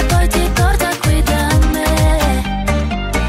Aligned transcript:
Poi 0.08 0.28
ti 0.28 0.50
porta 0.54 0.88
qui 1.00 1.22
da 1.22 1.58
me. 1.72 2.42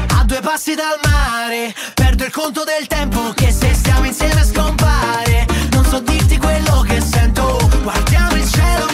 A 0.08 0.24
due 0.24 0.40
passi 0.40 0.74
dal 0.74 0.98
mare 1.02 1.74
Perdo 1.94 2.24
il 2.24 2.32
conto 2.32 2.64
del 2.64 2.86
tempo 2.86 3.32
Che 3.34 3.50
se 3.50 3.72
stiamo 3.74 4.06
insieme 4.06 4.44
scompare. 4.44 5.46
Non 5.70 5.84
so 5.84 6.00
dirti 6.00 6.36
quello 6.36 6.84
che 6.86 7.00
sento 7.00 7.58
Guardiamo 7.82 8.36
il 8.36 8.48
cielo 8.48 8.91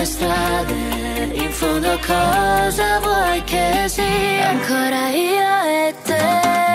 le 0.00 0.06
strade 0.06 1.30
In 1.34 1.50
fondo 1.50 1.98
cosa 2.06 3.00
vuoi 3.00 3.42
che 3.44 3.84
sia? 3.86 4.48
Ancora 4.48 5.08
io 5.10 5.62
e 5.64 5.94
te 6.04 6.69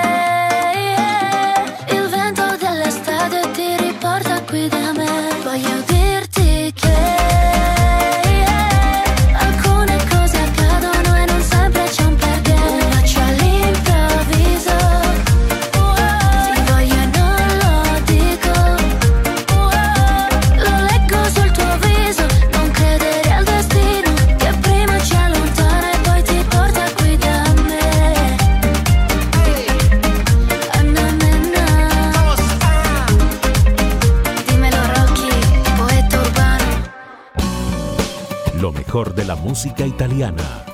música 39.56 39.86
italiana. 39.86 40.66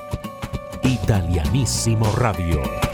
Italianísimo 0.81 2.11
Radio. 2.15 2.90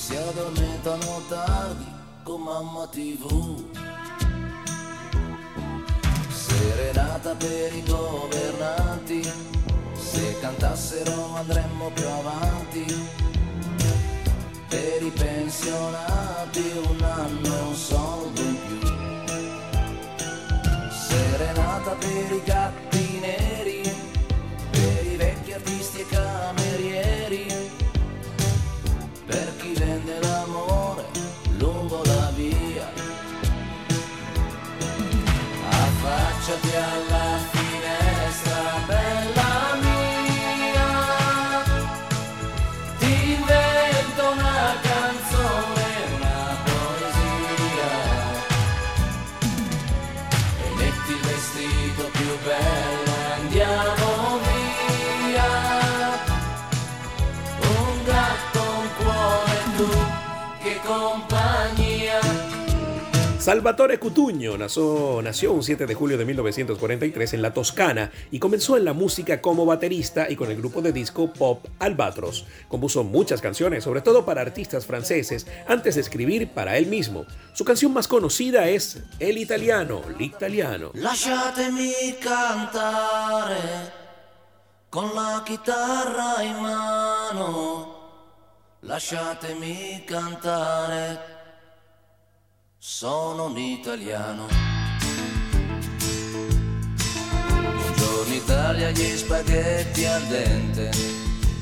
Si 0.00 0.16
addormentano 0.16 1.20
tardi 1.28 1.84
con 2.22 2.40
mamma 2.40 2.86
tv. 2.86 3.62
Serenata 6.30 7.34
per 7.34 7.74
i 7.74 7.82
governanti, 7.82 9.30
se 9.94 10.38
cantassero 10.40 11.34
andremmo 11.34 11.90
più 11.90 12.06
avanti. 12.06 13.08
Per 14.68 15.02
i 15.02 15.10
pensionati 15.10 16.72
un 16.88 17.02
anno 17.02 17.68
un 17.68 17.74
soldo 17.74 18.40
in 18.40 18.56
più. 18.66 18.78
Serenata 20.90 21.90
per 21.90 22.32
i 22.32 22.42
gatti 22.42 23.18
neri, 23.20 23.82
per 24.70 25.06
i 25.06 25.16
vecchi 25.16 25.52
artisti 25.52 26.00
e 26.00 26.06
camerieri, 26.06 26.29
Salvatore 63.50 63.98
Cutugno 63.98 64.56
nació, 64.56 65.20
nació, 65.24 65.52
un 65.52 65.64
7 65.64 65.84
de 65.84 65.94
julio 65.96 66.16
de 66.16 66.24
1943 66.24 67.34
en 67.34 67.42
la 67.42 67.52
Toscana 67.52 68.12
y 68.30 68.38
comenzó 68.38 68.76
en 68.76 68.84
la 68.84 68.92
música 68.92 69.42
como 69.42 69.66
baterista 69.66 70.30
y 70.30 70.36
con 70.36 70.52
el 70.52 70.56
grupo 70.58 70.80
de 70.82 70.92
disco 70.92 71.32
pop 71.32 71.66
Albatros. 71.80 72.46
Compuso 72.68 73.02
muchas 73.02 73.40
canciones, 73.40 73.82
sobre 73.82 74.02
todo 74.02 74.24
para 74.24 74.40
artistas 74.40 74.86
franceses, 74.86 75.48
antes 75.66 75.96
de 75.96 76.00
escribir 76.00 76.50
para 76.50 76.78
él 76.78 76.86
mismo. 76.86 77.26
Su 77.52 77.64
canción 77.64 77.92
más 77.92 78.06
conocida 78.06 78.68
es 78.68 79.02
El 79.18 79.36
Italiano, 79.36 80.02
l'Italiano. 80.16 80.92
Lasciatemi 80.94 81.92
cantare 82.22 83.56
con 84.90 85.12
la 85.12 85.42
chitarra 85.44 86.44
in 86.44 86.62
mano. 86.62 87.96
Lasciatemi 88.82 90.04
cantare 90.06 91.39
sono 92.82 93.44
un 93.44 93.58
italiano. 93.58 94.46
Buongiorno 97.76 98.34
Italia, 98.34 98.90
gli 98.90 99.18
spaghetti 99.18 100.06
al 100.06 100.22
dente 100.22 100.90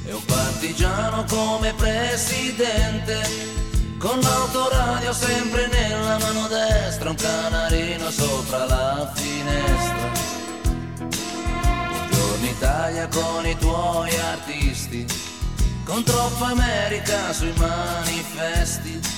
e 0.06 0.12
un 0.12 0.24
partigiano 0.24 1.24
come 1.24 1.74
presidente. 1.74 3.20
Con 3.98 4.20
l'autoradio 4.20 5.12
sempre 5.12 5.66
nella 5.66 6.18
mano 6.18 6.46
destra, 6.46 7.10
un 7.10 7.16
canarino 7.16 8.10
sopra 8.10 8.64
la 8.66 9.12
finestra. 9.12 10.12
Buongiorno 11.00 12.46
Italia 12.46 13.08
con 13.08 13.44
i 13.44 13.58
tuoi 13.58 14.16
artisti, 14.16 15.04
con 15.82 16.04
troppa 16.04 16.46
America 16.46 17.32
sui 17.32 17.52
manifesti 17.56 19.17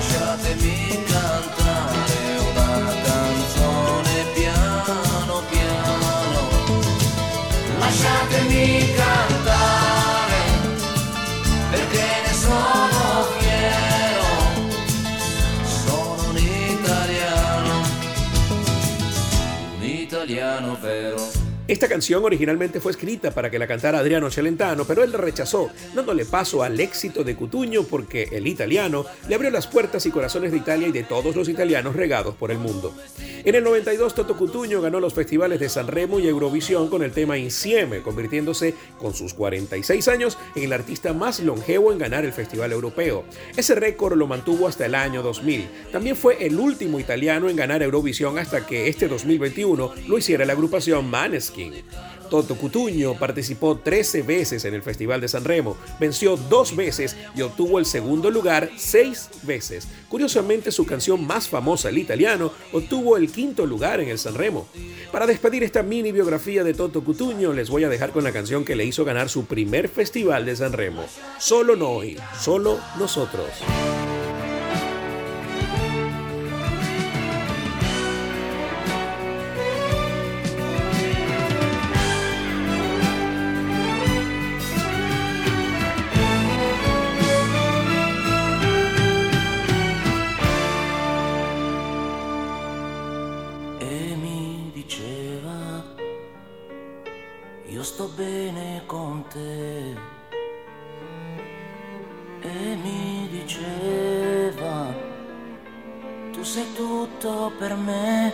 Așa 0.00 0.38
de 0.42 1.09
Esta 21.70 21.86
canción 21.86 22.24
originalmente 22.24 22.80
fue 22.80 22.90
escrita 22.90 23.30
para 23.30 23.48
que 23.48 23.56
la 23.56 23.68
cantara 23.68 24.00
Adriano 24.00 24.28
Celentano, 24.28 24.84
pero 24.84 25.04
él 25.04 25.12
la 25.12 25.18
rechazó, 25.18 25.70
dándole 25.94 26.24
paso 26.24 26.64
al 26.64 26.80
éxito 26.80 27.22
de 27.22 27.36
Cutuño 27.36 27.84
porque 27.84 28.28
el 28.32 28.48
italiano 28.48 29.06
le 29.28 29.36
abrió 29.36 29.52
las 29.52 29.68
puertas 29.68 30.04
y 30.04 30.10
corazones 30.10 30.50
de 30.50 30.56
Italia 30.56 30.88
y 30.88 30.92
de 30.92 31.04
todos 31.04 31.36
los 31.36 31.48
italianos 31.48 31.94
regados 31.94 32.34
por 32.34 32.50
el 32.50 32.58
mundo. 32.58 32.92
En 33.44 33.54
el 33.54 33.62
92 33.62 34.16
Toto 34.16 34.36
Cutuño 34.36 34.80
ganó 34.80 34.98
los 34.98 35.14
festivales 35.14 35.60
de 35.60 35.68
San 35.68 35.86
Remo 35.86 36.18
y 36.18 36.26
Eurovisión 36.26 36.90
con 36.90 37.04
el 37.04 37.12
tema 37.12 37.38
Insieme, 37.38 38.02
convirtiéndose 38.02 38.74
con 38.98 39.14
sus 39.14 39.32
46 39.32 40.08
años 40.08 40.38
en 40.56 40.64
el 40.64 40.72
artista 40.72 41.12
más 41.12 41.38
longevo 41.38 41.92
en 41.92 41.98
ganar 41.98 42.24
el 42.24 42.32
Festival 42.32 42.72
Europeo. 42.72 43.24
Ese 43.56 43.76
récord 43.76 44.18
lo 44.18 44.26
mantuvo 44.26 44.66
hasta 44.66 44.86
el 44.86 44.96
año 44.96 45.22
2000. 45.22 45.68
También 45.92 46.16
fue 46.16 46.44
el 46.44 46.58
último 46.58 46.98
italiano 46.98 47.48
en 47.48 47.54
ganar 47.54 47.80
Eurovisión 47.80 48.40
hasta 48.40 48.66
que 48.66 48.88
este 48.88 49.06
2021 49.06 49.92
lo 50.08 50.18
hiciera 50.18 50.44
la 50.44 50.54
agrupación 50.54 51.08
Maneskin. 51.08 51.59
Toto 52.30 52.54
Cutuño 52.54 53.14
participó 53.18 53.76
13 53.78 54.22
veces 54.22 54.64
en 54.64 54.74
el 54.74 54.82
Festival 54.82 55.20
de 55.20 55.28
San 55.28 55.44
Remo, 55.44 55.76
venció 55.98 56.36
dos 56.36 56.76
veces 56.76 57.16
y 57.34 57.42
obtuvo 57.42 57.78
el 57.78 57.86
segundo 57.86 58.30
lugar 58.30 58.70
seis 58.76 59.28
veces. 59.42 59.88
Curiosamente, 60.08 60.70
su 60.70 60.86
canción 60.86 61.26
más 61.26 61.48
famosa, 61.48 61.88
el 61.88 61.98
italiano, 61.98 62.52
obtuvo 62.72 63.16
el 63.16 63.32
quinto 63.32 63.66
lugar 63.66 64.00
en 64.00 64.08
el 64.08 64.18
San 64.18 64.34
Remo. 64.36 64.68
Para 65.10 65.26
despedir 65.26 65.64
esta 65.64 65.82
mini 65.82 66.12
biografía 66.12 66.62
de 66.62 66.74
Toto 66.74 67.02
Cutuño, 67.02 67.52
les 67.52 67.68
voy 67.68 67.84
a 67.84 67.88
dejar 67.88 68.12
con 68.12 68.22
la 68.22 68.32
canción 68.32 68.64
que 68.64 68.76
le 68.76 68.84
hizo 68.84 69.04
ganar 69.04 69.28
su 69.28 69.46
primer 69.46 69.88
Festival 69.88 70.46
de 70.46 70.54
San 70.54 70.72
Remo. 70.72 71.04
Solo 71.38 71.74
per 107.58 107.74
me. 107.74 108.32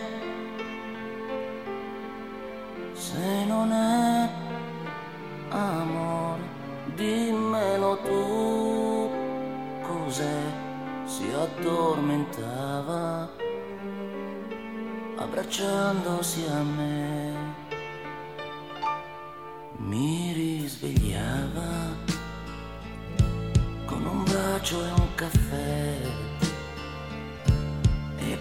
Se 2.93 3.45
non 3.47 3.73
è 3.73 4.29
amore, 5.51 6.43
dimmelo 6.95 7.99
tu 7.99 9.11
cos'è. 9.83 10.41
Si 11.05 11.31
addormentava 11.33 13.29
abbracciandosi 15.17 16.47
a 16.49 16.63
me. 16.63 17.55
Mi 19.79 20.33
risvegliava 20.33 21.95
con 23.85 24.05
un 24.05 24.25
bacio 24.25 24.85
e 24.85 24.91
un 24.91 25.15
caffè. 25.15 26.26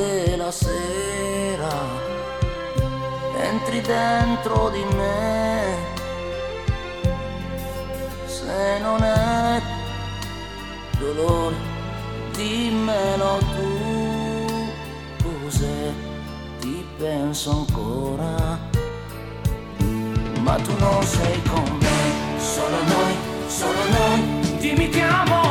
accende 0.00 0.36
la 0.36 0.50
sera, 0.50 1.68
entri 3.36 3.80
dentro 3.82 4.70
di 4.70 4.84
me, 4.96 5.76
se 8.24 8.78
non 8.80 9.02
è 9.02 9.60
dolore, 10.98 11.56
dimmelo 12.32 13.38
tu, 13.38 14.68
tu 15.18 15.48
se 15.50 15.92
ti 16.60 16.84
penso 16.96 17.50
ancora, 17.50 18.58
ma 20.40 20.54
tu 20.56 20.74
non 20.78 21.02
sei 21.02 21.42
con 21.42 21.78
me, 21.78 22.38
solo 22.38 22.76
noi, 22.84 23.14
solo 23.48 23.82
noi, 23.90 24.58
dimmi 24.58 24.88
che 24.88 25.02
amo. 25.02 25.49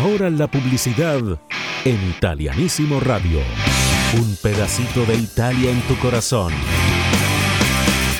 Ahora 0.00 0.30
la 0.30 0.50
publicidad 0.50 1.20
en 1.84 2.08
Italianísimo 2.08 2.98
Radio. 3.00 3.40
Un 4.18 4.34
pedacito 4.42 5.04
de 5.04 5.14
Italia 5.14 5.70
en 5.70 5.82
tu 5.82 5.94
corazón. 5.96 6.54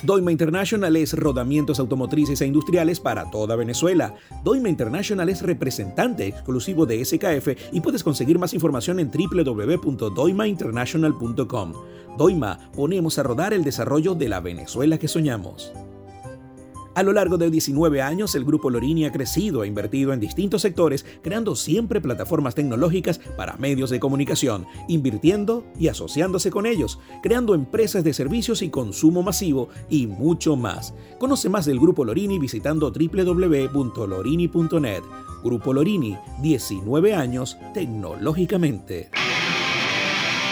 Doima 0.02 0.30
International 0.30 0.94
es 0.96 1.14
rodamientos 1.14 1.80
automotrices 1.80 2.42
e 2.42 2.46
industriales 2.46 3.00
para 3.00 3.30
toda 3.30 3.56
Venezuela. 3.56 4.14
Doima 4.44 4.68
International 4.68 5.30
es 5.30 5.40
representante 5.40 6.26
exclusivo 6.26 6.84
de 6.84 7.02
SKF 7.02 7.72
y 7.72 7.80
puedes 7.80 8.04
conseguir 8.04 8.38
más 8.38 8.52
información 8.52 9.00
en 9.00 9.10
www.doimainternational.com. 9.10 11.72
Doima, 12.18 12.58
ponemos 12.76 13.18
a 13.18 13.22
rodar 13.22 13.54
el 13.54 13.64
desarrollo 13.64 14.14
de 14.14 14.28
la 14.28 14.40
Venezuela 14.40 14.98
que 14.98 15.08
soñamos. 15.08 15.72
A 17.00 17.02
lo 17.02 17.14
largo 17.14 17.38
de 17.38 17.50
19 17.50 18.02
años, 18.02 18.34
el 18.34 18.44
Grupo 18.44 18.68
Lorini 18.68 19.06
ha 19.06 19.10
crecido 19.10 19.64
e 19.64 19.66
invertido 19.66 20.12
en 20.12 20.20
distintos 20.20 20.60
sectores, 20.60 21.06
creando 21.22 21.56
siempre 21.56 22.02
plataformas 22.02 22.54
tecnológicas 22.54 23.22
para 23.38 23.56
medios 23.56 23.88
de 23.88 23.98
comunicación, 23.98 24.66
invirtiendo 24.86 25.64
y 25.78 25.88
asociándose 25.88 26.50
con 26.50 26.66
ellos, 26.66 26.98
creando 27.22 27.54
empresas 27.54 28.04
de 28.04 28.12
servicios 28.12 28.60
y 28.60 28.68
consumo 28.68 29.22
masivo 29.22 29.70
y 29.88 30.08
mucho 30.08 30.56
más. 30.56 30.92
Conoce 31.18 31.48
más 31.48 31.64
del 31.64 31.80
Grupo 31.80 32.04
Lorini 32.04 32.38
visitando 32.38 32.90
www.lorini.net. 32.90 35.02
Grupo 35.42 35.72
Lorini, 35.72 36.18
19 36.42 37.14
años 37.14 37.56
tecnológicamente. 37.72 39.08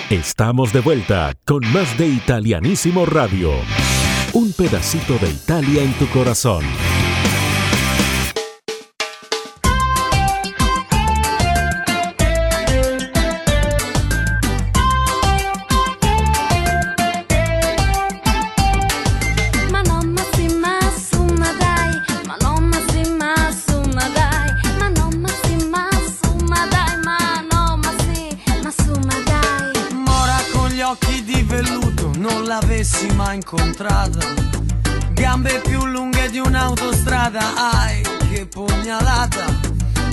Estamos 0.09 0.73
de 0.73 0.81
vuelta 0.81 1.35
con 1.45 1.61
más 1.75 1.99
de 1.99 2.09
Italianísimo 2.09 3.05
Radio. 3.05 3.51
Un 4.35 4.53
pedacito 4.53 5.19
de 5.19 5.31
Italia 5.31 5.83
en 5.83 5.93
tu 5.95 6.07
corazón. 6.11 6.63
Incontrata. 33.51 34.19
Gambe 35.13 35.61
più 35.61 35.87
lunghe 35.87 36.29
di 36.29 36.39
un'autostrada, 36.39 37.41
ai 37.73 38.03
che 38.31 38.47
pugnalata. 38.47 39.47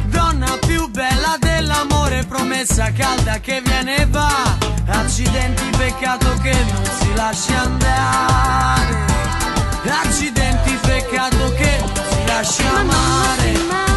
Donna 0.05 0.57
più 0.65 0.89
bella 0.89 1.35
dell'amore, 1.37 2.23
promessa 2.25 2.93
calda 2.93 3.39
che 3.41 3.61
viene 3.61 3.97
e 3.97 4.05
va. 4.05 4.57
Accidenti, 4.87 5.63
peccato 5.77 6.33
che 6.41 6.55
non 6.71 6.85
si 6.85 7.13
lascia 7.13 7.61
andare. 7.61 9.05
Accidenti, 9.85 10.77
peccato 10.81 11.53
che 11.55 11.77
non 11.79 11.93
si 11.93 12.25
lascia 12.25 12.77
amare. 12.77 13.94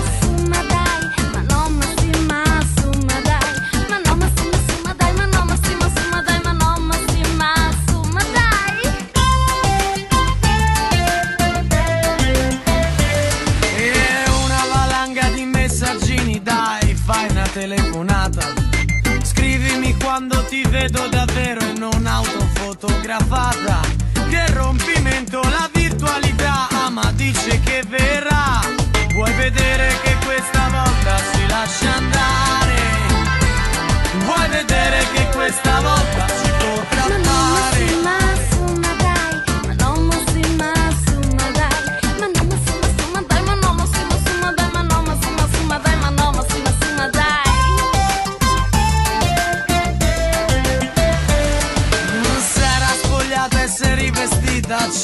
Autofotografata. 23.09 23.81
Che 24.29 24.53
rompimento 24.53 25.40
la 25.40 25.68
virtualità, 25.73 26.68
ah, 26.71 26.90
ma 26.90 27.11
dice 27.14 27.61
che 27.61 27.83
verrà. 27.88 28.61
Vuoi 29.14 29.33
vedere 29.33 29.99
che 30.03 30.16
questa 30.25 30.68
volta 30.68 31.16
si 31.33 31.47
lascia 31.47 31.94
andare? 31.94 32.77
Vuoi 34.25 34.49
vedere 34.49 35.07
che 35.14 35.27
questa 35.35 35.81
volta 35.81 36.28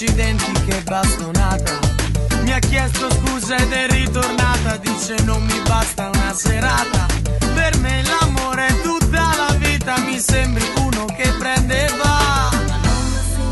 accidenti 0.05 0.53
che 0.67 0.83
bastonata. 0.83 1.79
Mi 2.43 2.53
ha 2.53 2.59
chiesto 2.59 3.09
scusa 3.11 3.57
ed 3.57 3.73
è 3.73 3.87
ritornata, 3.89 4.77
dice 4.77 5.17
non 5.25 5.43
mi 5.43 5.59
basta 5.67 6.11
una 6.13 6.35
serata. 6.35 7.07
Per 7.55 7.79
me 7.79 8.03
l'amore 8.03 8.67
è 8.67 8.81
tutta 8.83 9.35
la 9.35 9.55
vita, 9.57 9.99
mi 10.01 10.19
sembri 10.19 10.65
uno 10.77 11.07
che 11.07 11.33
prende 11.39 11.87
e 11.87 11.89
va. 11.97 12.51
Ma 12.53 12.77
non 12.83 13.13
ma 13.13 13.21
sì 13.33 13.45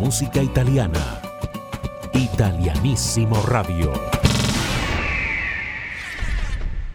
música 0.00 0.42
italiana. 0.42 1.20
Italianissimo 2.14 3.36
Radio. 3.42 3.92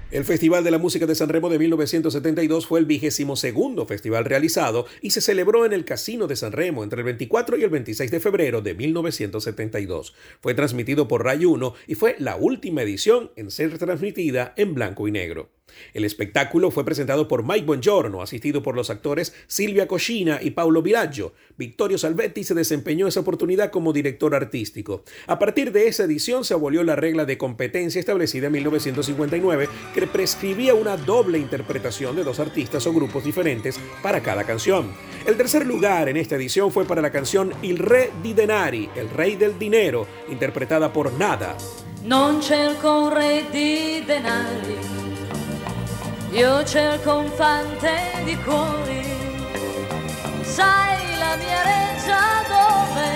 El 0.10 0.26
Festival 0.26 0.63
de 0.63 0.72
la 0.72 0.80
Música 0.80 1.06
de 1.06 1.13
Sanremo 1.13 1.50
de 1.50 1.60
1972 1.60 2.65
fue 2.65 2.80
el 2.80 2.88
vigésimo 2.88 3.36
segundo 3.36 3.86
festival 3.86 4.26
realizado 4.26 4.88
y 5.04 5.12
se 5.12 5.22
celebró 5.22 5.68
en 5.68 5.74
el 5.74 5.86
Casino 5.86 6.26
de 6.26 6.36
Sanremo 6.36 6.84
entre 6.84 7.02
el 7.02 7.06
24 7.06 7.58
y 7.58 7.63
el 7.63 7.70
26 7.70 8.10
de 8.10 8.20
febrero 8.20 8.63
de 8.63 8.74
1972. 8.74 10.15
Fue 10.41 10.56
transmitido 10.56 11.08
por 11.08 11.24
Ray 11.24 11.46
1 11.46 11.76
y 11.86 11.94
fue 11.94 12.15
la 12.18 12.38
última 12.38 12.82
edición 12.82 13.30
en 13.36 13.52
ser 13.52 13.78
transmitida 13.78 14.56
en 14.58 14.74
blanco 14.74 15.08
y 15.08 15.12
negro. 15.12 15.55
El 15.93 16.04
espectáculo 16.04 16.71
fue 16.71 16.84
presentado 16.84 17.28
por 17.28 17.43
Mike 17.45 17.65
Bongiorno, 17.65 18.21
asistido 18.21 18.62
por 18.62 18.75
los 18.75 18.89
actores 18.89 19.34
Silvia 19.47 19.88
Coscina 19.88 20.39
y 20.41 20.51
Paolo 20.51 20.82
Villaggio. 20.82 21.34
Victorio 21.58 21.97
Salvetti 21.97 22.43
se 22.43 22.54
desempeñó 22.54 23.08
esa 23.08 23.21
oportunidad 23.21 23.71
como 23.71 23.93
director 23.93 24.36
artístico. 24.36 25.04
A 25.28 25.39
partir 25.39 25.71
de 25.71 25.88
esa 25.88 26.04
edición 26.04 26.43
se 26.43 26.54
abolió 26.54 26.84
la 26.84 26.95
regla 26.95 27.25
de 27.25 27.38
competencia 27.38 27.99
establecida 27.99 28.47
en 28.47 28.54
1959 28.54 29.69
que 29.93 30.08
prescribía 30.08 30.73
una 30.73 30.97
doble 30.97 31.39
interpretación 31.39 32.15
de 32.15 32.23
dos 32.23 32.39
artistas 32.39 32.86
o 32.88 32.93
grupos 32.93 33.23
diferentes 33.23 33.80
para 34.04 34.21
cada 34.21 34.43
canción. 34.43 34.91
El 35.25 35.38
tercer 35.38 35.65
lugar 35.65 36.10
en 36.10 36.17
esta 36.17 36.36
edición 36.36 36.71
fue 36.71 36.86
para 36.86 37.01
la 37.01 37.12
canción 37.12 37.54
Il 37.62 37.78
Re 37.80 38.12
di 38.21 38.34
Denari, 38.34 38.89
El 38.95 39.10
Rey 39.10 39.36
del 39.36 39.58
Dinero, 39.58 40.08
interpretada 40.30 40.91
por 40.91 41.13
Nada. 41.13 41.56
Io 46.36 46.65
cerco 46.65 47.15
un 47.19 47.30
fante 47.30 48.21
di 48.26 48.36
cuori. 48.43 49.04
Sai 50.41 51.17
la 51.17 51.36
mia 51.38 51.62
reggia 51.63 52.43
dove? 52.54 53.10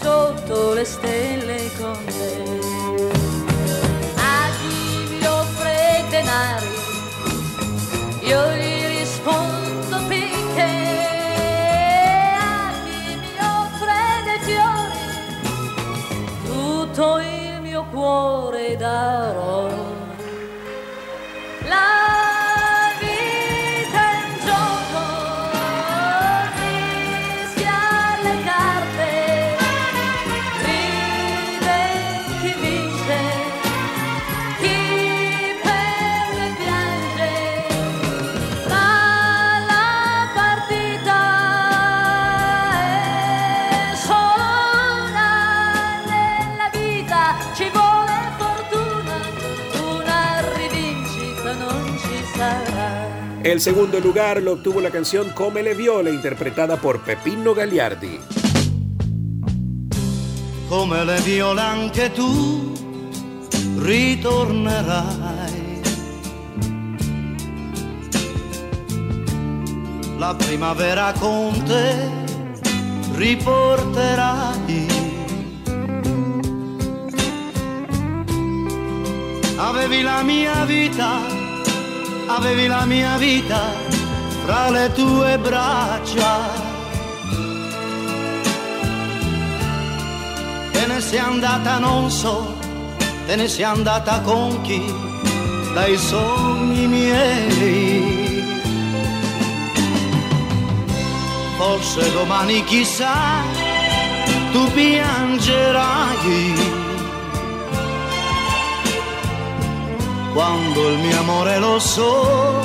Sotto 0.00 0.72
le 0.72 0.84
stelle 0.84 1.09
El 53.60 53.64
segundo 53.64 54.00
lugar 54.00 54.40
lo 54.40 54.52
obtuvo 54.52 54.80
la 54.80 54.90
canción 54.90 55.32
Come 55.34 55.62
le 55.62 55.74
viole, 55.74 56.10
interpretada 56.10 56.78
por 56.78 57.02
Pepino 57.02 57.52
Gagliardi. 57.52 58.18
come 60.66 61.04
le 61.04 61.20
viole 61.20 61.60
anche 61.60 62.10
tu 62.10 62.72
ritornerai. 63.76 65.82
La 70.18 70.34
primavera 70.38 71.12
con 71.20 71.52
te 71.66 72.08
riporterai. 73.14 74.88
Avevi 79.58 80.00
la 80.00 80.22
mia 80.22 80.64
vita, 80.64 81.39
avevi 82.36 82.66
la 82.66 82.84
mia 82.84 83.16
vita 83.16 83.62
fra 84.44 84.70
le 84.70 84.92
tue 84.92 85.38
braccia. 85.38 86.68
te 90.80 90.86
ne 90.86 91.00
sei 91.00 91.18
andata 91.18 91.78
non 91.78 92.10
so, 92.10 92.56
te 93.26 93.36
ne 93.36 93.48
sei 93.48 93.64
andata 93.64 94.20
con 94.20 94.62
chi, 94.62 94.82
dai 95.74 95.98
sogni 95.98 96.86
miei. 96.86 98.42
Forse 101.58 102.10
domani 102.12 102.64
chissà, 102.64 103.42
tu 104.52 104.70
piangerai. 104.72 106.79
Quando 110.32 110.88
il 110.88 110.98
mio 110.98 111.18
amore 111.18 111.58
lo 111.58 111.78
so, 111.78 112.60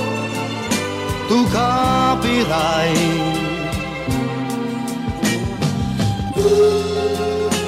tu 1.27 1.47
capirai. 1.49 3.43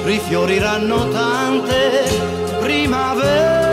rifioriranno 0.08 1.08
tante 1.10 2.02
primavere. 2.60 3.66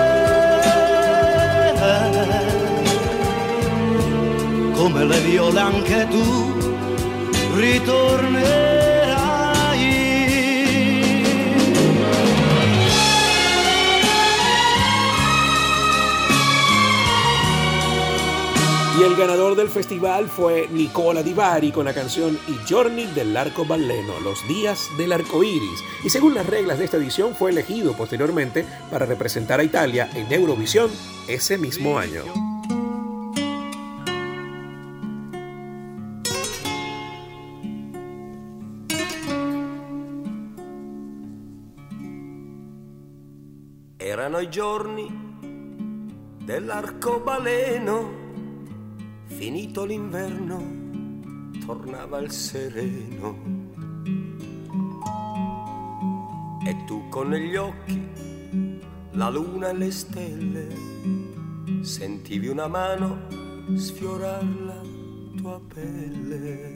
Come 4.73 5.05
le 5.05 5.19
viole 5.21 5.59
anche 5.59 6.07
tu 6.09 6.53
ritornerai. 7.55 8.64
El 19.05 19.15
ganador 19.15 19.55
del 19.55 19.69
festival 19.69 20.27
fue 20.27 20.67
Nicola 20.71 21.21
Di 21.21 21.33
Bari 21.33 21.71
con 21.71 21.85
la 21.85 21.93
canción 21.93 22.39
I 22.47 22.57
giorni 22.65 23.05
dell'arcobaleno, 23.05 24.19
los 24.21 24.47
días 24.47 24.89
del 24.97 25.11
arco 25.11 25.43
iris. 25.43 25.83
Y 26.03 26.09
según 26.09 26.33
las 26.33 26.47
reglas 26.47 26.79
de 26.79 26.85
esta 26.85 26.97
edición, 26.97 27.35
fue 27.35 27.51
elegido 27.51 27.93
posteriormente 27.93 28.65
para 28.89 29.05
representar 29.05 29.59
a 29.59 29.63
Italia 29.63 30.09
en 30.15 30.31
Eurovisión 30.33 30.89
ese 31.27 31.59
mismo 31.59 31.99
año. 31.99 32.23
Erano 43.99 44.39
i 44.39 44.49
giorni 44.49 45.07
dell'arcobaleno, 46.43 48.24
finito 49.45 49.85
l'inverno, 49.85 50.59
tornava 51.67 52.17
il 52.17 52.31
sereno. 52.31 53.37
E 56.65 56.83
tu 56.87 57.07
con 57.09 57.27
negli 57.27 57.55
occhi 57.55 58.09
la 59.11 59.29
luna 59.29 59.69
e 59.69 59.73
le 59.73 59.91
stelle, 59.91 60.67
sentivi 61.81 62.47
una 62.47 62.67
mano 62.67 63.27
sfiorar 63.75 64.43
la 64.65 64.81
tua 65.37 65.61
pelle. 65.71 66.75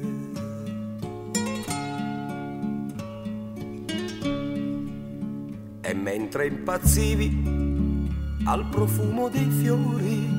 E 5.82 5.94
mentre 5.96 6.46
impazzivi 6.46 8.08
al 8.46 8.70
profumo 8.70 9.28
dei 9.28 9.50
fiori, 9.50 10.39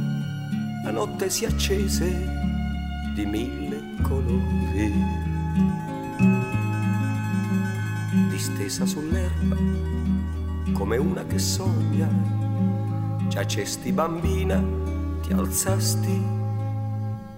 la 0.83 0.91
notte 0.91 1.29
si 1.29 1.45
accese 1.45 2.09
di 3.15 3.27
mille 3.27 3.97
colori. 4.03 4.93
Distesa 8.31 8.87
sull'erba, 8.87 9.57
come 10.73 10.97
una 10.97 11.25
che 11.25 11.39
sogna, 11.39 12.09
giacesti 13.29 13.93
bambina, 13.93 14.63
ti 15.23 15.33
alzasti 15.33 16.23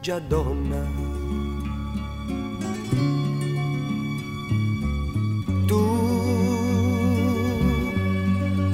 già 0.01 0.19
donna. 0.21 1.11
Tu 5.67 6.01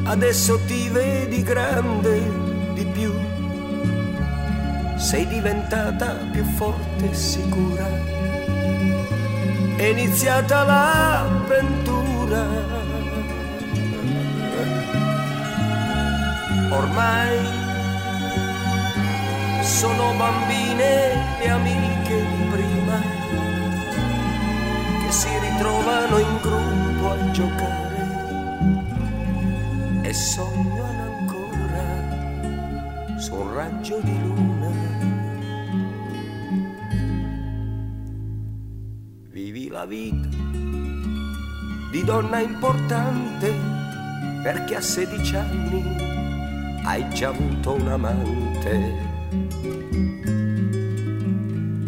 adesso 0.05 0.59
ti 0.67 0.89
vedi 0.89 1.43
grande 1.43 2.48
sei 5.09 5.27
diventata 5.27 6.19
più 6.31 6.45
forte 6.45 7.09
e 7.09 7.15
sicura. 7.15 7.89
è 9.77 9.85
iniziata 9.85 10.65
l'avventura. 10.65 12.45
Ormai 16.69 17.39
sono 19.63 20.13
bambine 20.19 21.15
le 21.39 21.49
amiche 21.49 22.27
di 22.27 22.43
prima 22.51 23.01
che 25.07 25.11
si 25.11 25.29
ritrovano 25.39 26.19
in 26.19 26.39
gruppo 26.43 27.11
a 27.13 27.31
giocare 27.31 28.09
e 30.03 30.13
sognano 30.13 31.03
ancora 31.19 31.87
su 33.17 33.35
un 33.37 33.55
raggio 33.55 34.01
di 34.03 34.21
luna. 34.21 34.58
Vivi 39.39 39.69
la 39.69 39.85
vita 39.85 40.27
di 41.93 42.03
donna 42.03 42.41
importante 42.41 43.55
perché 44.43 44.75
a 44.75 44.81
16 44.81 45.37
anni 45.37 46.83
hai 46.83 47.09
già 47.11 47.29
avuto 47.29 47.75
un 47.75 47.87
amante. 47.87 48.95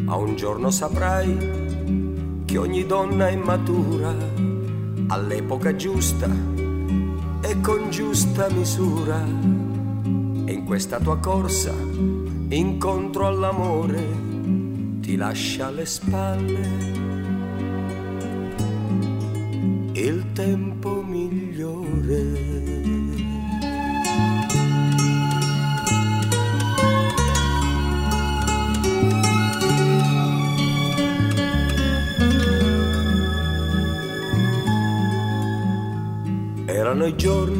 Ma 0.04 0.14
un 0.14 0.36
giorno 0.36 0.70
saprai 0.70 2.44
che 2.44 2.56
ogni 2.56 2.86
donna 2.86 3.26
è 3.26 3.34
matura 3.34 4.14
all'epoca 5.08 5.74
giusta 5.74 6.28
e 7.40 7.60
con 7.60 7.90
giusta 7.90 8.48
misura. 8.50 9.24
E 9.24 10.52
in 10.52 10.62
questa 10.64 11.00
tua 11.00 11.18
corsa 11.18 11.74
incontro 12.50 13.26
all'amore 13.26 14.06
ti 15.00 15.16
lascia 15.16 15.66
alle 15.66 15.84
spalle 15.84 17.09
tempo 20.40 21.02
migliore. 21.02 22.24
Erano 36.64 37.04
i 37.04 37.14
giorni 37.16 37.59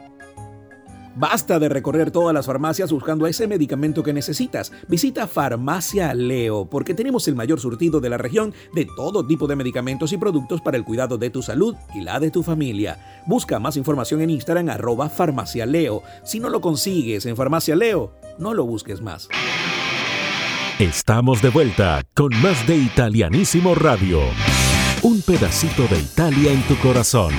Basta 1.15 1.59
de 1.59 1.69
recorrer 1.69 2.11
todas 2.11 2.33
las 2.33 2.45
farmacias 2.45 2.91
buscando 2.91 3.27
ese 3.27 3.47
medicamento 3.47 4.03
que 4.03 4.13
necesitas. 4.13 4.71
Visita 4.87 5.27
Farmacia 5.27 6.13
Leo 6.13 6.65
porque 6.65 6.93
tenemos 6.93 7.27
el 7.27 7.35
mayor 7.35 7.59
surtido 7.59 7.99
de 7.99 8.09
la 8.09 8.17
región 8.17 8.53
de 8.73 8.87
todo 8.95 9.25
tipo 9.25 9.47
de 9.47 9.55
medicamentos 9.55 10.13
y 10.13 10.17
productos 10.17 10.61
para 10.61 10.77
el 10.77 10.83
cuidado 10.83 11.17
de 11.17 11.29
tu 11.29 11.41
salud 11.41 11.75
y 11.93 12.01
la 12.01 12.19
de 12.19 12.31
tu 12.31 12.43
familia. 12.43 13.23
Busca 13.25 13.59
más 13.59 13.77
información 13.77 14.21
en 14.21 14.29
Instagram 14.29 14.69
arroba 14.69 15.09
Farmacia 15.09 15.65
Leo. 15.65 16.03
Si 16.23 16.39
no 16.39 16.49
lo 16.49 16.61
consigues 16.61 17.25
en 17.25 17.35
Farmacia 17.35 17.75
Leo, 17.75 18.13
no 18.37 18.53
lo 18.53 18.65
busques 18.65 19.01
más. 19.01 19.27
Estamos 20.79 21.41
de 21.41 21.49
vuelta 21.49 22.01
con 22.15 22.29
más 22.41 22.65
de 22.65 22.75
Italianísimo 22.75 23.75
Radio. 23.75 24.19
Un 25.03 25.21
pedacito 25.21 25.83
de 25.87 25.99
Italia 25.99 26.51
en 26.51 26.61
tu 26.63 26.75
corazón. 26.77 27.33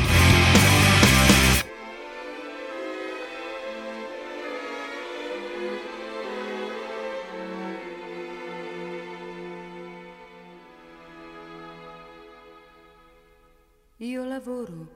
Lavoro 14.45 14.89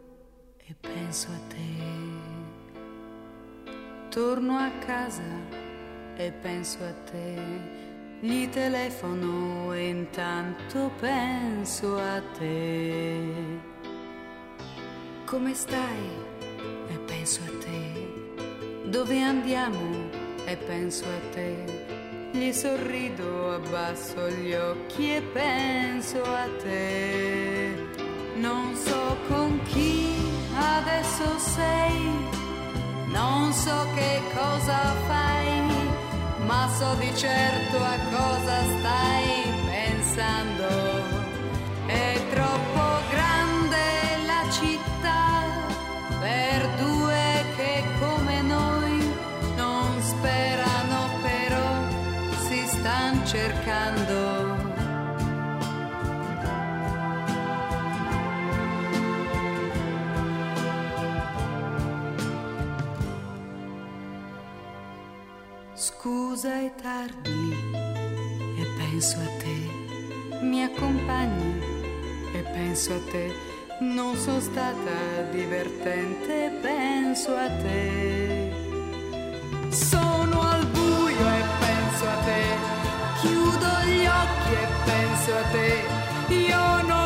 e 0.57 0.75
penso 0.81 1.29
a 1.31 1.39
te. 1.49 1.75
Torno 4.11 4.57
a 4.57 4.71
casa 4.85 5.23
e 6.17 6.33
penso 6.33 6.79
a 6.83 6.93
te. 7.11 7.37
Gli 8.21 8.49
telefono 8.49 9.73
e 9.73 9.89
intanto 9.89 10.91
penso 10.99 11.97
a 11.97 12.21
te. 12.37 13.33
Come 15.25 15.55
stai? 15.55 16.09
E 16.89 16.99
penso 17.07 17.41
a 17.43 17.59
te. 17.61 18.89
Dove 18.91 19.23
andiamo? 19.23 20.11
E 20.45 20.57
penso 20.57 21.05
a 21.05 21.31
te. 21.33 22.31
Gli 22.33 22.53
sorrido, 22.53 23.53
abbasso 23.55 24.29
gli 24.29 24.53
occhi 24.55 25.15
e 25.15 25.23
penso 25.23 26.21
a 26.25 26.49
te. 26.63 27.76
Non 28.41 28.75
so 28.77 29.17
con 29.29 29.61
chi 29.65 30.15
adesso 30.55 31.39
sei, 31.39 32.11
non 33.07 33.51
so 33.53 33.87
che 33.95 34.21
cosa 34.35 34.79
fai, 35.07 35.61
ma 36.47 36.69
so 36.77 36.95
di 36.99 37.11
certo 37.17 37.77
a 37.77 37.99
cosa 38.11 38.63
stai 38.79 39.43
pensando. 39.65 40.96
Penso 72.77 72.93
a 72.93 73.11
te, 73.11 73.33
non 73.81 74.15
sono 74.17 74.39
stata 74.39 75.23
divertente, 75.31 76.59
penso 76.61 77.35
a 77.35 77.49
te. 77.49 78.53
Sono 79.71 80.43
al 80.43 80.67
buio 80.67 81.27
e 81.27 81.43
penso 81.59 82.05
a 82.07 82.17
te, 82.27 82.45
chiudo 83.21 83.71
gli 83.87 84.05
occhi 84.05 84.53
e 84.53 84.67
penso 84.85 85.35
a 85.37 85.43
te, 85.53 86.35
io 86.35 86.83
non 86.83 87.06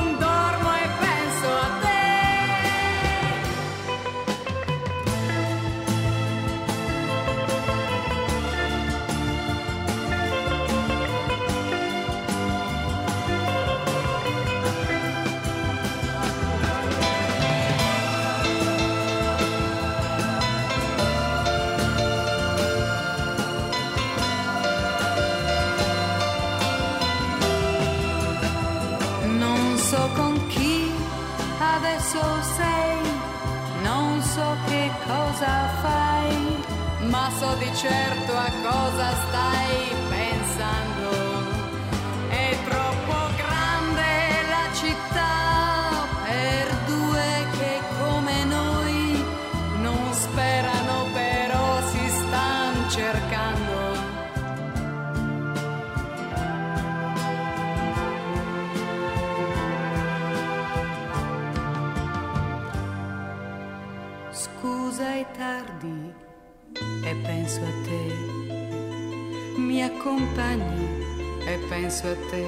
accompagni 70.01 71.05
e 71.45 71.59
penso 71.69 72.07
a 72.09 72.17
te. 72.31 72.45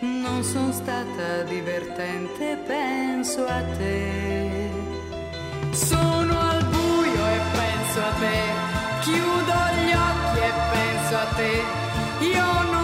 Non 0.00 0.44
sono 0.44 0.70
stata 0.70 1.42
divertente, 1.42 2.56
penso 2.64 3.44
a 3.44 3.60
te. 3.76 4.70
Sono 5.72 6.38
al 6.38 6.64
buio 6.66 7.24
e 7.36 7.40
penso 7.58 7.98
a 8.00 8.12
te. 8.22 8.38
Chiudo 9.00 9.58
gli 9.76 9.92
occhi 9.92 10.38
e 10.38 10.52
penso 10.72 11.16
a 11.16 11.26
te. 11.34 11.52
Io 12.26 12.62
non 12.70 12.77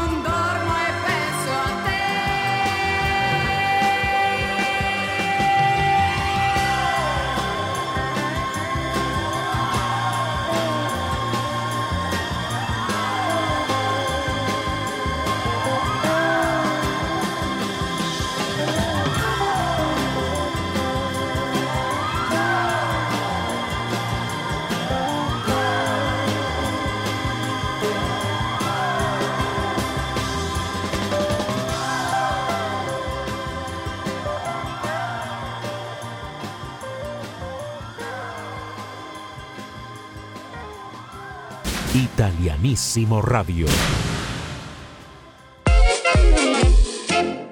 Italianissimo 42.24 43.20
Radio. 43.20 43.66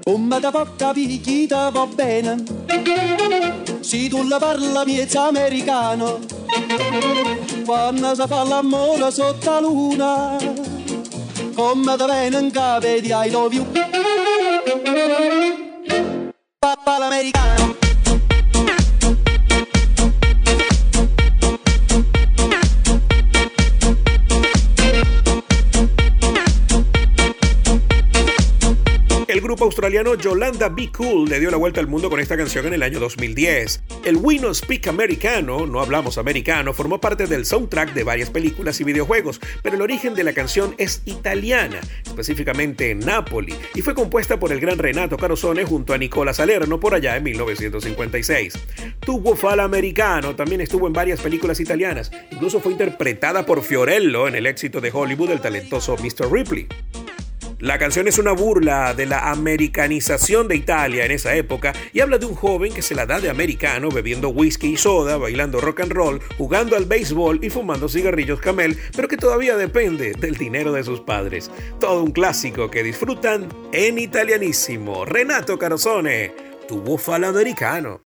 Come 0.03 0.41
da 0.41 0.51
porta 0.51 0.93
picchita 0.93 1.69
va 1.69 1.87
bene. 1.87 2.43
Se 3.81 4.09
tu 4.09 4.27
la 4.27 4.39
parla 4.39 4.83
miezza 4.87 5.27
americano. 5.27 6.21
Quando 7.67 8.15
si 8.15 8.23
fa 8.27 8.45
l'amore 8.45 9.11
sotto 9.11 9.51
la 9.51 9.61
luna 9.61 10.37
Come 11.55 11.97
da 11.97 12.07
bene 12.07 12.39
in 12.39 12.51
capo 12.51 12.87
di 12.87 13.11
I 13.11 13.31
love 13.31 13.55
you 13.55 13.67
Papà 16.59 16.99
l'americano 16.99 17.82
australiano 29.65 30.15
Yolanda 30.15 30.69
Be 30.69 30.91
Cool 30.91 31.29
le 31.29 31.39
dio 31.39 31.51
la 31.51 31.57
vuelta 31.57 31.81
al 31.81 31.87
mundo 31.87 32.11
con 32.11 32.21
esta 32.21 32.37
canción 32.37 32.67
en 32.67 32.75
el 32.75 32.83
año 32.83 32.99
2010. 32.99 33.83
El 34.05 34.17
We 34.17 34.41
Speak 34.55 34.89
Americano, 34.89 35.67
no 35.67 35.81
hablamos 35.81 36.19
americano, 36.19 36.73
formó 36.73 37.01
parte 37.01 37.27
del 37.27 37.47
soundtrack 37.47 37.93
de 37.93 38.05
varias 38.05 38.31
películas 38.31 38.81
y 38.81 38.85
videojuegos, 38.85 39.41
pero 39.63 39.77
el 39.77 39.83
origen 39.83 40.15
de 40.15 40.25
la 40.25 40.33
canción 40.33 40.75
es 40.79 41.03
italiana, 41.05 41.81
específicamente 42.05 42.91
en 42.91 43.01
Nápoli, 43.01 43.55
y 43.75 43.83
fue 43.83 43.95
compuesta 43.95 44.39
por 44.39 44.53
el 44.53 44.61
gran 44.61 44.79
Renato 44.79 45.17
Carosone 45.17 45.65
junto 45.65 45.95
a 45.95 45.99
Nicola 45.99 46.35
Salerno 46.35 46.81
por 46.81 46.95
allá 46.95 47.17
en 47.17 47.23
1956. 47.25 48.55
Tuvo 49.01 49.37
fala 49.37 49.65
americano, 49.65 50.35
también 50.35 50.61
estuvo 50.61 50.87
en 50.87 50.93
varias 50.93 51.21
películas 51.21 51.61
italianas, 51.61 52.11
incluso 52.31 52.61
fue 52.61 52.73
interpretada 52.73 53.47
por 53.47 53.63
Fiorello 53.63 54.29
en 54.29 54.35
el 54.35 54.47
éxito 54.47 54.81
de 54.81 54.91
Hollywood 54.93 55.29
del 55.29 55.41
talentoso 55.41 55.97
Mr. 55.97 56.33
Ripley. 56.33 56.67
La 57.63 57.79
canción 57.79 58.09
es 58.09 58.19
una 58.19 58.33
burla 58.33 58.93
de 58.93 59.07
la 59.07 59.31
americanización 59.31 60.49
de 60.49 60.57
Italia 60.57 61.05
en 61.05 61.13
esa 61.13 61.37
época 61.37 61.73
y 61.93 62.01
habla 62.01 62.19
de 62.19 62.27
un 62.27 62.35
joven 62.35 62.75
que 62.75 62.83
se 62.83 62.97
la 62.97 63.07
da 63.07 63.21
de 63.21 63.31
americano 63.31 63.89
bebiendo 63.89 64.31
whisky 64.31 64.73
y 64.73 64.77
soda, 64.77 65.17
bailando 65.17 65.61
rock 65.61 65.83
and 65.83 65.93
roll, 65.93 66.21
jugando 66.37 66.77
al 66.77 66.87
béisbol 66.87 67.39
y 67.41 67.51
fumando 67.51 67.89
cigarrillos 67.89 68.41
camel, 68.41 68.77
pero 68.97 69.07
que 69.07 69.17
todavía 69.17 69.57
depende 69.57 70.15
del 70.15 70.39
dinero 70.39 70.73
de 70.73 70.83
sus 70.83 71.03
padres. 71.03 71.53
Todo 71.79 72.03
un 72.03 72.11
clásico 72.11 72.69
que 72.69 72.83
disfrutan 72.83 73.49
en 73.71 73.97
italianísimo. 73.97 75.05
Renato 75.05 75.57
Carosone, 75.57 76.35
tu 76.67 76.81
bufalo 76.81 77.29
americano. 77.29 78.03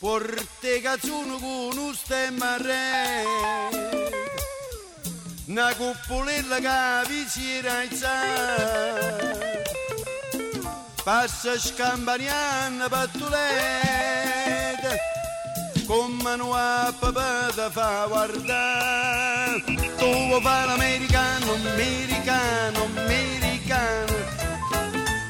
Porte 0.00 0.80
cazzuno 0.80 1.38
con 1.40 1.76
re 2.08 3.24
Una 5.48 5.74
cuppolella 5.74 6.58
che 6.58 7.08
vi 7.08 7.26
si 7.26 7.56
era 7.56 7.82
Passa 11.02 11.58
scampaniana 11.58 12.86
pattuletta 12.86 13.38
Come 15.86 16.36
non 16.36 16.52
ha 16.52 16.92
papà 16.98 17.50
da 17.54 17.70
fa 17.70 18.04
guardare. 18.08 19.62
Tu 19.96 20.40
fare 20.42 20.66
l'americano, 20.66 21.54
americano, 21.54 22.84
americano? 22.94 24.16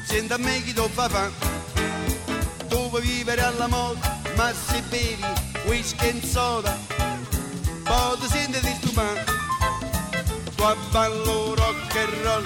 Senta 0.05 0.35
a 0.35 0.37
me 0.37 0.61
chi 0.63 0.73
tu 0.73 0.85
fa 0.89 1.07
fa. 1.07 1.29
Tu 2.67 2.89
vuoi 2.89 3.01
vivere 3.01 3.41
alla 3.41 3.67
moda 3.67 4.17
ma 4.35 4.51
se 4.53 4.81
bevi 4.89 5.23
whisky 5.65 6.09
e 6.09 6.21
soda 6.25 6.77
poi 7.83 8.17
ti 8.19 8.27
senti 8.27 8.59
di 8.59 8.73
stupare 8.81 9.38
tu 10.59 10.75
ballo 10.91 11.55
rock 11.55 11.95
and 11.95 12.15
roll. 12.25 12.43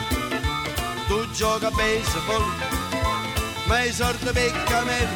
Tu 1.07 1.17
gioca 1.33 1.67
a 1.67 1.71
baseball 1.71 2.45
ma 3.67 3.81
i 3.83 3.91
sordi 3.91 4.51
cammelli 4.65 5.07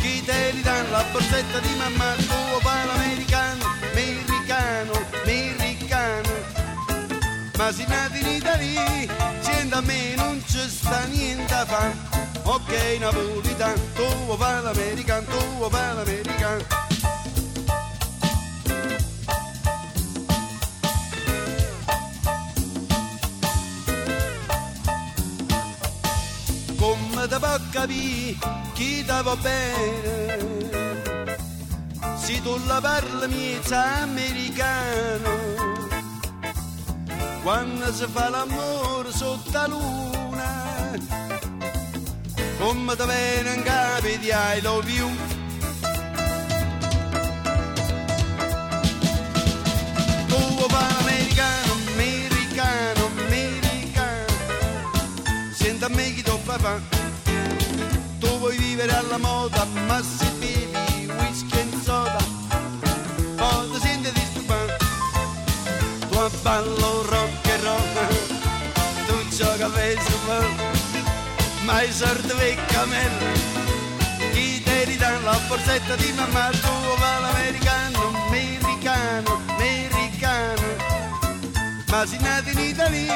chi 0.00 0.22
te 0.24 0.50
li 0.52 0.62
dà 0.62 0.82
la 0.90 1.04
borsetta 1.12 1.58
di 1.60 1.74
mamma 1.78 2.14
tu 2.16 2.40
fai 2.64 2.86
l'americano 2.86 3.64
americano 3.92 4.92
americano. 5.22 6.32
Ma 7.56 7.72
se 7.72 7.84
nati 7.86 8.20
in 8.20 8.28
Italia 8.28 8.84
senti 9.40 9.74
a 9.74 9.80
me 9.80 10.14
non 10.16 10.42
ci 10.46 10.60
sta 10.68 11.04
niente 11.04 11.54
a 11.54 11.64
fare 11.64 12.08
Ok 12.42 12.72
napolitan, 12.98 13.74
tu 13.94 14.06
vuoi 14.24 14.38
fare 14.38 14.62
l'american, 14.62 15.24
tu 15.24 15.38
vuoi 15.56 15.70
può 27.50 27.58
capire 27.70 28.36
chi 28.74 29.04
ti 29.04 29.04
va 29.06 29.36
bene. 29.36 30.68
Se 32.16 32.40
tu 32.42 32.56
la 32.66 32.80
parli 32.80 33.26
miezza 33.26 34.02
americano 34.02 35.30
Quando 37.42 37.92
si 37.92 38.06
fa 38.06 38.28
l'amore 38.28 39.10
sotto 39.10 39.50
la 39.52 39.66
luna 39.66 40.48
come 42.58 42.94
te 42.94 43.06
viene 43.06 43.54
in 43.54 43.62
capi 43.62 44.18
di 44.18 44.28
I 44.28 44.60
love 44.60 44.90
you. 44.90 45.10
Tu 50.28 50.68
fare 50.68 50.94
americano, 51.00 51.72
americano, 51.94 53.10
americano 53.26 54.26
Senta 55.52 55.86
a 55.86 55.88
me 55.88 56.12
chi 56.12 56.22
tu 56.22 56.38
fa 56.44 56.98
vivere 58.80 58.96
alla 58.96 59.18
moda 59.18 59.66
ma 59.86 60.02
se 60.02 60.26
bevi 60.38 61.12
whisky 61.18 61.58
e 61.58 61.68
soda 61.84 62.18
Poi 63.36 63.70
ti 63.72 63.80
senti 63.80 64.10
disturbato 64.12 64.76
Tu 66.08 66.16
a 66.16 66.30
ballo 66.42 67.02
rock 67.08 67.48
and 67.50 67.62
roll 67.62 68.16
Tu 69.06 69.36
gioca 69.36 69.68
baseball 69.68 70.48
ma 71.64 71.82
i 71.82 71.92
sordi 71.92 72.32
per 72.32 72.64
cammelli 72.66 73.58
chi 74.32 74.62
te 74.62 74.84
li 74.86 74.96
dà 74.96 75.18
la 75.20 75.38
borsetta 75.46 75.94
di 75.96 76.12
mamma 76.12 76.48
tuo 76.50 76.96
va 76.96 77.18
l'americano 77.18 78.12
americano 78.28 79.42
americano. 79.56 80.62
Ma 81.88 82.06
se 82.06 82.16
nati 82.18 82.52
in 82.52 82.58
Italia 82.58 83.14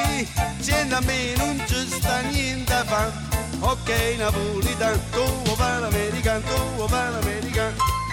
senti 0.59 0.93
a 0.93 0.99
me 1.01 1.33
non 1.37 1.61
ci 1.65 1.87
sta 1.89 2.21
niente 2.21 2.73
a 2.73 2.83
fa 2.83 3.24
Ok, 3.67 3.89
napolitano, 4.19 4.99
tu 5.11 5.23
o 5.23 5.87
americano, 5.87 6.43
tu 6.45 6.83
o 6.83 6.85
americano. 6.85 8.04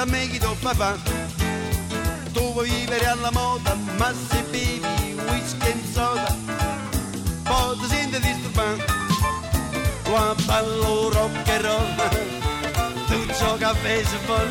Da 0.00 0.06
me 0.06 0.28
chi 0.28 0.38
do 0.38 0.56
papà. 0.62 0.96
Tu 2.32 2.52
vuoi 2.52 2.70
vivere 2.70 3.06
alla 3.06 3.30
moda 3.32 3.76
ma 3.98 4.10
se 4.28 4.42
bevi 4.50 5.14
whisky 5.28 5.68
e 5.68 5.74
soda 5.92 6.34
poi 7.44 7.78
ti 7.78 7.86
senti 7.92 8.18
disturbato. 8.20 8.84
Tu 10.04 10.44
ballo 10.46 11.10
rock 11.10 11.48
and 11.50 11.64
roll 11.66 11.88
tu 13.08 13.18
gioca 13.38 13.68
a 13.68 13.74
baseball 13.82 14.50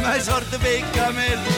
ma 0.00 0.14
è 0.14 0.20
sorte 0.20 0.56
per 0.58 0.90
cammello 0.90 1.50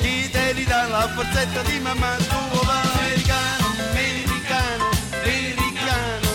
chi 0.00 0.30
te 0.30 0.52
li 0.52 0.64
dà 0.64 0.86
la 0.86 1.08
forzetta 1.14 1.62
di 1.62 1.80
mamma? 1.80 2.14
Tu 2.16 2.64
va 2.66 2.80
americano 2.94 3.66
americano 3.90 4.84
americano. 5.22 6.28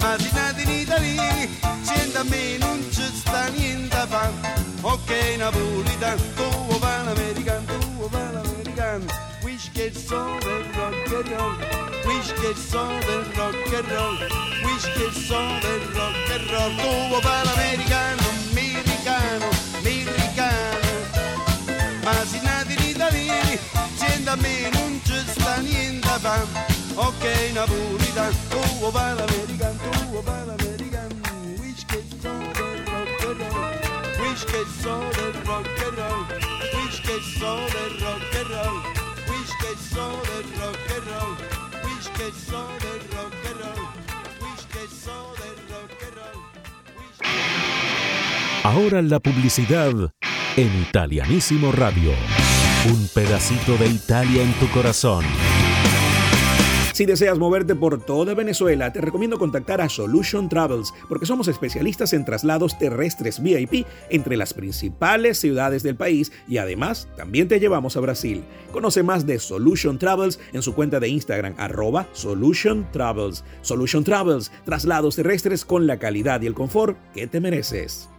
Ma 0.00 0.18
si 0.18 0.30
nati 0.34 0.62
in 0.62 0.70
Italia 0.70 1.48
siente 1.82 2.18
a 2.18 2.24
me 2.24 2.59
sta 3.30 3.46
niente 3.54 4.02
fare 4.08 4.32
ok 4.82 5.10
napolitano 5.38 6.22
tu 6.34 6.78
va 6.82 7.02
l'americano 7.02 7.64
tu 7.66 8.08
va 8.10 8.30
l'americano 8.34 9.04
wish 9.42 9.70
che 9.72 9.92
sono 9.94 10.38
del 10.40 10.64
rock 10.74 11.12
and 11.14 11.28
roll. 11.28 11.58
Che 12.40 12.54
sono 12.56 12.98
del 13.00 13.24
rock 13.34 13.74
and 13.74 13.88
roll. 13.90 14.16
Che 14.96 15.10
sono 15.26 15.58
del 15.60 15.80
rock 15.92 16.30
and 16.30 16.50
roll. 16.50 16.76
Tu 16.76 17.20
va 17.20 17.42
l'americano 17.44 18.22
americano 18.50 19.48
americano. 19.78 20.88
Ma 22.02 22.12
si 22.24 22.40
nati 22.42 22.72
in 22.72 22.88
Italia 22.88 23.58
siente 23.94 24.30
a 24.30 24.36
me 24.36 24.70
non 24.72 25.00
ci 25.04 25.18
sta 25.26 25.56
niente 25.58 26.08
fare 26.20 26.46
ok 26.94 27.24
napolitano 27.52 28.36
tu 28.48 28.90
va 28.90 29.12
l'americano 29.14 29.78
tu 29.90 30.22
va 30.22 30.44
l'americano 30.44 31.14
wish 31.60 31.84
che 31.86 32.02
sono 32.20 32.59
wish 34.30 34.46
sono 34.82 35.08
del 35.10 35.32
rock 35.44 35.66
and 35.86 35.98
roll. 35.98 36.26
Wish 36.74 37.02
sono 37.38 37.66
del 37.66 37.94
rock 38.00 38.34
and 38.38 38.50
roll. 38.50 38.78
Wish 39.28 39.52
sono 39.92 40.20
del 40.22 40.46
rock 40.58 40.90
and 40.94 41.06
roll. 41.06 41.36
Wish 41.84 42.08
sono 42.46 42.76
del 42.78 43.00
rock 43.10 43.34
and 43.46 43.60
roll. 43.60 43.84
Wish 44.40 44.64
sono 45.02 45.34
del 45.36 45.58
rock 45.68 46.02
and 46.02 46.14
roll. 46.14 46.40
Ahora 48.62 49.02
la 49.02 49.18
publicidad 49.20 49.94
en 50.56 50.82
Italianísimo 50.82 51.72
Radio. 51.72 52.12
Un 52.86 53.08
pedacito 53.12 53.76
de 53.76 53.88
Italia 53.88 54.42
en 54.42 54.52
tu 54.54 54.68
corazón. 54.68 55.24
Si 57.00 57.06
deseas 57.06 57.38
moverte 57.38 57.74
por 57.74 58.04
toda 58.04 58.34
Venezuela, 58.34 58.92
te 58.92 59.00
recomiendo 59.00 59.38
contactar 59.38 59.80
a 59.80 59.88
Solution 59.88 60.50
Travels 60.50 60.92
porque 61.08 61.24
somos 61.24 61.48
especialistas 61.48 62.12
en 62.12 62.26
traslados 62.26 62.78
terrestres 62.78 63.42
VIP 63.42 63.86
entre 64.10 64.36
las 64.36 64.52
principales 64.52 65.38
ciudades 65.38 65.82
del 65.82 65.96
país 65.96 66.30
y 66.46 66.58
además 66.58 67.08
también 67.16 67.48
te 67.48 67.58
llevamos 67.58 67.96
a 67.96 68.00
Brasil. 68.00 68.44
Conoce 68.70 69.02
más 69.02 69.24
de 69.24 69.38
Solution 69.38 69.98
Travels 69.98 70.38
en 70.52 70.60
su 70.60 70.74
cuenta 70.74 71.00
de 71.00 71.08
Instagram 71.08 71.54
arroba 71.56 72.06
Solution 72.12 72.86
Travels. 72.92 73.44
Solution 73.62 74.04
Travels, 74.04 74.52
traslados 74.66 75.16
terrestres 75.16 75.64
con 75.64 75.86
la 75.86 75.98
calidad 75.98 76.42
y 76.42 76.48
el 76.48 76.54
confort 76.54 76.98
que 77.14 77.26
te 77.26 77.40
mereces. 77.40 78.09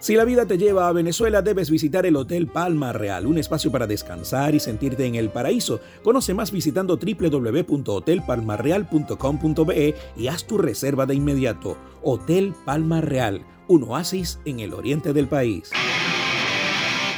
Si 0.00 0.14
la 0.14 0.24
vida 0.24 0.46
te 0.46 0.58
lleva 0.58 0.88
a 0.88 0.92
Venezuela, 0.92 1.42
debes 1.42 1.70
visitar 1.70 2.06
el 2.06 2.14
Hotel 2.14 2.46
Palma 2.46 2.92
Real, 2.92 3.26
un 3.26 3.36
espacio 3.36 3.72
para 3.72 3.88
descansar 3.88 4.54
y 4.54 4.60
sentirte 4.60 5.06
en 5.06 5.16
el 5.16 5.30
paraíso. 5.30 5.80
Conoce 6.04 6.34
más 6.34 6.52
visitando 6.52 6.96
www.hotelpalmarreal.com.be 6.96 9.94
y 10.16 10.28
haz 10.28 10.46
tu 10.46 10.58
reserva 10.58 11.04
de 11.04 11.16
inmediato. 11.16 11.76
Hotel 12.02 12.54
Palma 12.64 13.00
Real, 13.00 13.44
un 13.66 13.82
oasis 13.82 14.38
en 14.44 14.60
el 14.60 14.72
oriente 14.72 15.12
del 15.12 15.26
país. 15.26 15.72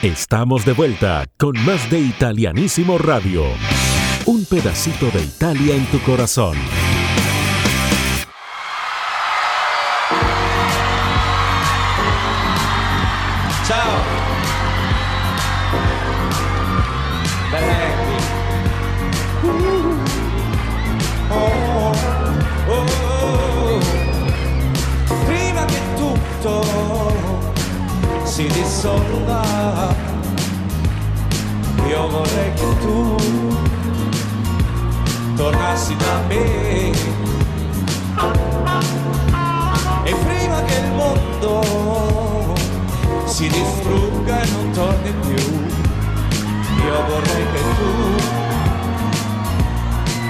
Estamos 0.03 0.65
de 0.65 0.73
vuelta 0.73 1.27
con 1.37 1.53
más 1.67 1.91
de 1.91 2.01
Italianísimo 2.01 2.97
Radio. 2.97 3.45
Un 4.25 4.47
pedacito 4.47 5.11
de 5.11 5.23
Italia 5.23 5.77
en 5.77 5.85
tu 5.87 6.01
corazón. 6.01 6.57
Tornassi 35.41 35.97
da 35.97 36.21
me. 36.29 36.91
E 40.05 40.15
prima 40.15 40.63
che 40.65 40.75
il 40.75 40.93
mondo 40.93 42.55
si 43.25 43.49
distrugga 43.49 44.43
e 44.43 44.51
non 44.51 44.71
torni 44.73 45.15
più. 45.27 45.43
Io 46.85 47.05
vorrei 47.09 47.45
che 47.53 47.63
tu 47.79 47.91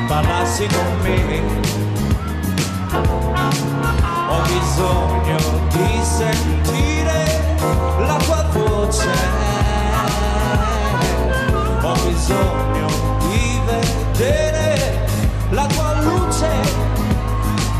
parlassi 0.07 0.67
con 0.69 1.01
me. 1.03 1.43
Ho 4.29 4.41
bisogno 4.43 5.39
di 5.71 6.05
sentire 6.05 7.57
la 7.99 8.17
tua 8.17 8.43
voce. 8.53 9.11
Ho 11.83 11.95
bisogno 12.07 12.87
di 13.29 13.61
vedere 13.67 15.00
la 15.51 15.67
tua 15.67 16.01
luce. 16.03 16.49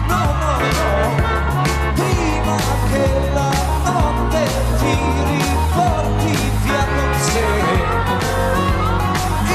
No, 0.09 0.23
no, 0.41 0.53
no. 0.77 1.63
Prima 1.95 2.57
che 2.91 3.05
la 3.33 3.51
notte 3.85 4.43
ti 4.79 4.95
riporti 5.31 6.33
via 6.63 6.85
con 6.95 7.13
sé. 7.21 7.49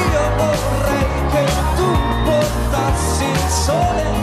Io 0.02 0.24
vorrei 0.38 1.08
che 1.32 1.46
tu 1.76 1.90
portassi 2.24 3.26
il 3.26 3.50
sole. 3.50 4.14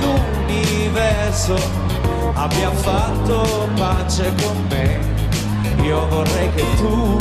L'universo 0.00 1.89
abbia 2.42 2.70
fatto 2.70 3.68
pace 3.76 4.32
con 4.40 4.66
me, 4.70 4.98
io 5.82 6.08
vorrei 6.08 6.50
che 6.54 6.64
tu 6.76 7.18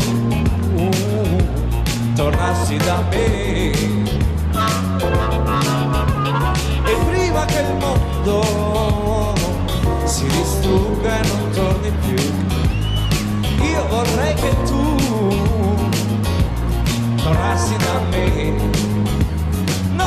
tornassi 2.16 2.78
da 2.78 3.04
me. 3.10 3.72
E 6.86 6.96
prima 7.10 7.44
che 7.46 7.60
il 7.60 7.76
mondo 7.80 9.36
si 10.06 10.26
distrugga 10.28 11.20
e 11.20 11.28
non 11.28 11.50
torni 11.52 11.92
più, 12.06 13.66
io 13.66 13.88
vorrei 13.90 14.34
che 14.36 14.56
tu 14.64 14.96
tornassi 17.18 17.76
da 17.76 18.00
me. 18.10 18.99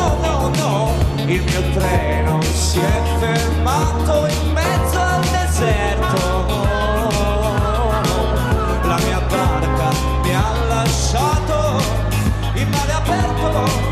No, 0.03 0.51
no, 0.57 0.95
il 1.17 1.43
mio 1.43 1.63
treno 1.75 2.41
si 2.43 2.81
è 2.81 3.03
fermato 3.19 4.27
in 4.27 4.53
mezzo 4.53 4.99
al 4.99 5.21
deserto. 5.21 6.47
La 8.83 8.99
mia 9.05 9.21
barca 9.29 9.91
mi 10.23 10.35
ha 10.35 10.53
lasciato 10.69 11.83
in 12.55 12.69
mare 12.69 12.93
aperto. 12.93 13.92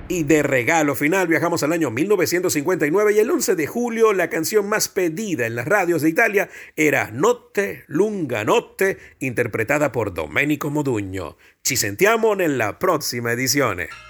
Y 0.08 0.24
de 0.24 0.42
regalo 0.42 0.96
final 0.96 1.28
viajamos 1.28 1.62
al 1.62 1.72
año 1.72 1.92
1959 1.92 3.14
y 3.14 3.20
el 3.20 3.30
11 3.30 3.56
de 3.56 3.68
julio 3.68 4.14
la 4.14 4.28
canción 4.30 4.68
más 4.68 4.88
pedida 4.88 5.46
en 5.46 5.54
las 5.56 5.68
radios 5.68 6.02
de 6.02 6.10
Italia 6.10 6.50
era 6.76 7.12
Notte 7.12 7.84
Lunga 7.88 8.44
Notte, 8.44 8.98
interpretada 9.20 9.92
por 9.92 10.12
Domenico 10.14 10.72
Modugno. 10.72 11.38
Ci 11.62 11.76
sentiamo 11.76 12.34
nella 12.34 12.74
prossima 12.74 13.34
edizione. 13.34 14.09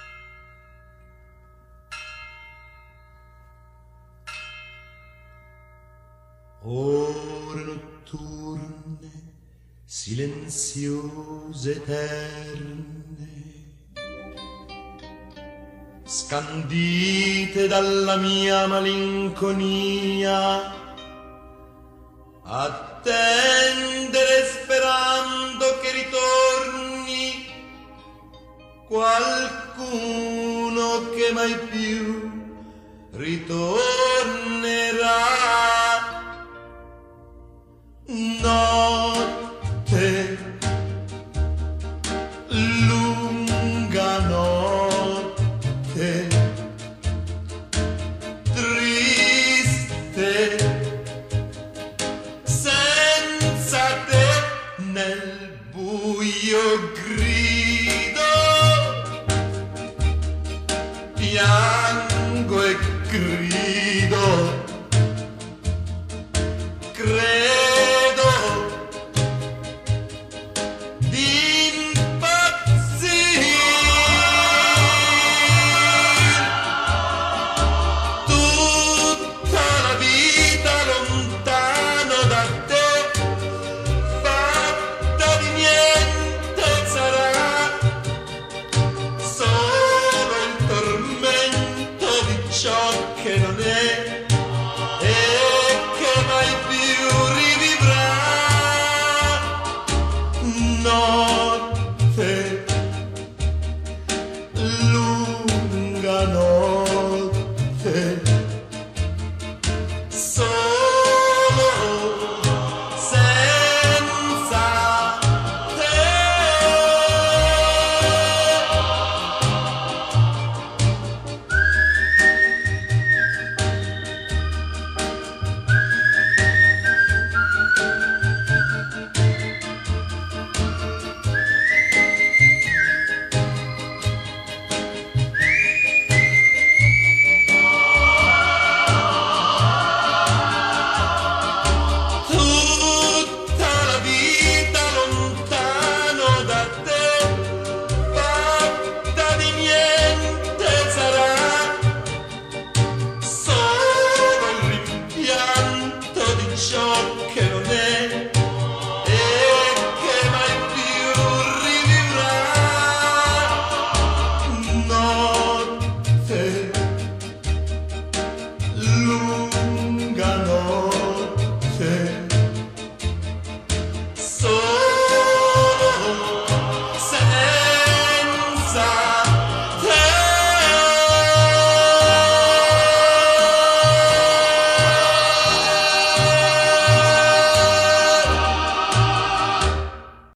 Ore 6.71 7.63
notturne, 7.63 9.09
silenziose 9.85 11.71
eterne, 11.71 13.27
scandite 16.05 17.67
dalla 17.67 18.17
mia 18.17 18.67
malinconia, 18.67 20.71
attendere 22.43 24.45
sperando 24.45 25.79
che 25.81 25.91
ritorni 25.91 27.47
qualcuno 28.87 31.09
che 31.15 31.31
mai 31.33 31.57
più 31.71 32.29
ritornerà. 33.13 33.79